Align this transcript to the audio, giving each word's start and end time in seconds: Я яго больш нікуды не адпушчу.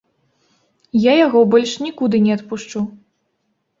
Я 1.03 1.13
яго 1.25 1.39
больш 1.55 1.75
нікуды 1.85 2.25
не 2.27 2.33
адпушчу. 2.37 2.79